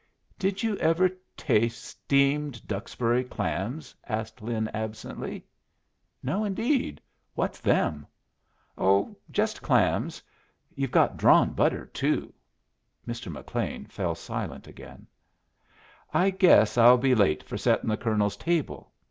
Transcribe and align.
"Did 0.39 0.63
you 0.63 0.77
ever 0.77 1.11
taste 1.37 1.83
steamed 1.85 2.67
Duxbury 2.67 3.23
clams?" 3.23 3.93
asked 4.07 4.41
Lin, 4.41 4.67
absently. 4.73 5.45
"No, 6.23 6.43
indeed. 6.43 6.99
What's 7.35 7.59
them?" 7.59 8.07
"Oh, 8.79 9.15
just 9.29 9.61
clams. 9.61 10.23
Yu' 10.73 10.89
have 10.91 11.17
drawn 11.17 11.51
butter, 11.53 11.85
too." 11.85 12.33
Mr. 13.07 13.31
McLean 13.31 13.85
fell 13.85 14.15
silent 14.15 14.65
again. 14.67 15.05
"I 16.11 16.31
guess 16.31 16.79
I'll 16.79 16.97
be 16.97 17.13
late 17.13 17.43
for 17.43 17.55
settin' 17.55 17.89
the 17.89 17.95
colonel's 17.95 18.37
table. 18.37 18.91